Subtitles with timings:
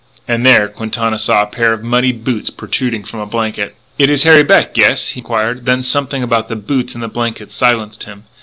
[0.27, 3.75] And there Quintana saw a pair of muddy boots protruding from a blanket.
[3.99, 5.67] "It is Harry Beck, yes?" he inquired.
[5.67, 8.23] Then something about the boots and the blanket silenced him.